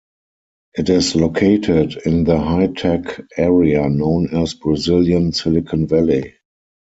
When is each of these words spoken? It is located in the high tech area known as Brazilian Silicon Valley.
It 0.73 0.89
is 0.89 1.15
located 1.15 1.95
in 2.07 2.23
the 2.23 2.39
high 2.39 2.69
tech 2.75 3.21
area 3.37 3.87
known 3.87 4.29
as 4.35 4.55
Brazilian 4.55 5.31
Silicon 5.31 5.85
Valley. 5.85 6.33